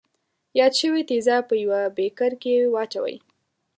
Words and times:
یاد 0.59 0.73
شوي 0.79 1.01
تیزاب 1.09 1.43
په 1.49 1.55
یوه 1.63 1.81
بیکر 1.97 2.31
کې 2.41 2.55
واچوئ. 2.73 3.15